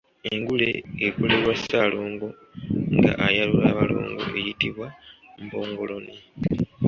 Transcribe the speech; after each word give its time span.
Engule 0.33 0.69
ekolerwa 1.07 1.53
Ssaalongo 1.59 2.27
nga 2.97 3.11
ayalula 3.27 3.65
abalongo 3.73 4.21
eyitibwa 4.39 4.87
mpongoloni. 5.43 6.15